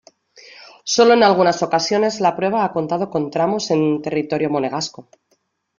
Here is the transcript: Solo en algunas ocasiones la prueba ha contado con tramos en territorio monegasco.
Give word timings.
Solo 0.83 1.13
en 1.13 1.21
algunas 1.21 1.61
ocasiones 1.61 2.21
la 2.21 2.35
prueba 2.35 2.65
ha 2.65 2.71
contado 2.71 3.07
con 3.11 3.29
tramos 3.29 3.69
en 3.69 4.01
territorio 4.01 4.49
monegasco. 4.49 5.07